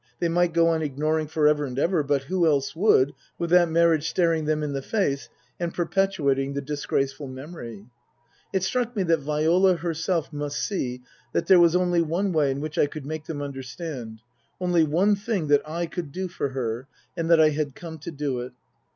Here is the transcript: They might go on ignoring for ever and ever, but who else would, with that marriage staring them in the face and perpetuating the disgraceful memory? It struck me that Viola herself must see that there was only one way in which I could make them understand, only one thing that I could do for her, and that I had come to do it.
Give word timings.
They 0.17 0.29
might 0.29 0.51
go 0.51 0.69
on 0.69 0.81
ignoring 0.81 1.27
for 1.27 1.47
ever 1.47 1.63
and 1.63 1.77
ever, 1.77 2.01
but 2.01 2.23
who 2.23 2.47
else 2.47 2.75
would, 2.75 3.13
with 3.37 3.51
that 3.51 3.69
marriage 3.69 4.09
staring 4.09 4.45
them 4.45 4.63
in 4.63 4.73
the 4.73 4.81
face 4.81 5.29
and 5.59 5.75
perpetuating 5.75 6.53
the 6.55 6.61
disgraceful 6.61 7.27
memory? 7.27 7.85
It 8.51 8.63
struck 8.63 8.95
me 8.95 9.03
that 9.03 9.19
Viola 9.19 9.75
herself 9.75 10.33
must 10.33 10.57
see 10.57 11.03
that 11.33 11.45
there 11.45 11.59
was 11.59 11.75
only 11.75 12.01
one 12.01 12.33
way 12.33 12.49
in 12.49 12.61
which 12.61 12.79
I 12.79 12.87
could 12.87 13.05
make 13.05 13.25
them 13.27 13.43
understand, 13.43 14.21
only 14.59 14.83
one 14.83 15.15
thing 15.15 15.49
that 15.49 15.61
I 15.69 15.85
could 15.85 16.11
do 16.11 16.27
for 16.27 16.49
her, 16.49 16.87
and 17.15 17.29
that 17.29 17.39
I 17.39 17.49
had 17.49 17.75
come 17.75 17.99
to 17.99 18.09
do 18.09 18.39
it. 18.39 18.53